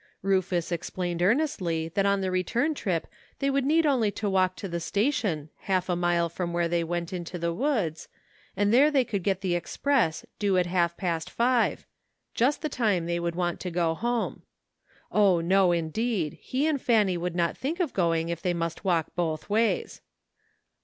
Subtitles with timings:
[0.23, 3.05] Rufus explained earnestly that on the return trip
[3.37, 5.19] they would need only to walk to the sta CLOTHES.
[5.21, 8.07] 26 tion, half a mile from where they went into the woods,
[8.57, 11.85] and there they could get the express, due at half past five—
[12.41, 14.41] just the time they would want to go home.
[15.11, 16.39] O, no indeed!
[16.41, 20.01] he and Fanny would not think of going if they must walk both ways.